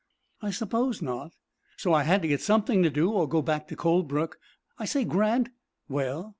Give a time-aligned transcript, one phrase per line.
[0.41, 1.33] "I suppose not."
[1.77, 4.39] "So I had to get something to do, or go back to Colebrook.
[4.79, 5.49] I say, Grant"
[5.89, 6.29] "Well?"